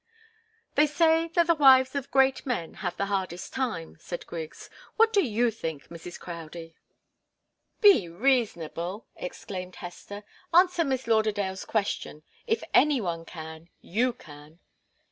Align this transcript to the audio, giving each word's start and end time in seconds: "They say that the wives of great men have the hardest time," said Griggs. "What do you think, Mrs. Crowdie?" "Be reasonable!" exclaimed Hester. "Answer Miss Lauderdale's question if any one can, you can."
"They 0.73 0.87
say 0.87 1.27
that 1.35 1.45
the 1.45 1.53
wives 1.53 1.93
of 1.93 2.09
great 2.09 2.43
men 2.43 2.73
have 2.81 2.97
the 2.97 3.05
hardest 3.05 3.53
time," 3.53 3.97
said 3.99 4.25
Griggs. 4.25 4.67
"What 4.95 5.13
do 5.13 5.21
you 5.23 5.51
think, 5.51 5.89
Mrs. 5.89 6.19
Crowdie?" 6.19 6.73
"Be 7.81 8.09
reasonable!" 8.09 9.05
exclaimed 9.15 9.75
Hester. 9.75 10.23
"Answer 10.55 10.83
Miss 10.85 11.05
Lauderdale's 11.05 11.65
question 11.65 12.23
if 12.47 12.63
any 12.73 12.99
one 12.99 13.25
can, 13.25 13.69
you 13.79 14.11
can." 14.11 14.57